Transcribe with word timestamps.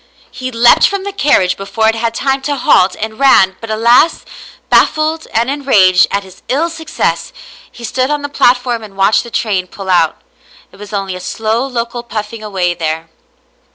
He 0.31 0.49
leaped 0.51 0.87
from 0.87 1.03
the 1.03 1.13
carriage 1.13 1.55
before 1.55 1.87
it 1.87 1.93
had 1.93 2.15
time 2.15 2.41
to 2.41 2.55
halt, 2.55 2.95
and 2.99 3.19
ran, 3.19 3.55
but 3.61 3.69
alas! 3.69 4.25
bajffled 4.71 5.27
and 5.31 5.47
enraged 5.47 6.07
at 6.09 6.23
his 6.23 6.41
ill 6.47 6.71
success, 6.71 7.31
he 7.71 7.83
stood 7.83 8.09
on 8.09 8.23
the 8.23 8.27
platform 8.27 8.81
and 8.81 8.97
watched 8.97 9.21
the 9.23 9.29
train 9.29 9.67
pull 9.67 9.91
out. 9.91 10.19
It 10.71 10.77
was 10.77 10.91
only 10.91 11.15
a 11.15 11.19
slow 11.19 11.67
local 11.67 12.01
puffing 12.01 12.41
away 12.43 12.73
there. 12.73 13.09